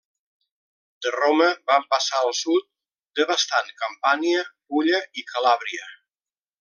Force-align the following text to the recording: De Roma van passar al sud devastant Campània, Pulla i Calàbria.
De 1.05 1.11
Roma 1.15 1.49
van 1.71 1.85
passar 1.91 2.21
al 2.21 2.33
sud 2.39 2.65
devastant 3.21 3.69
Campània, 3.83 4.43
Pulla 4.73 5.03
i 5.23 5.27
Calàbria. 5.35 5.89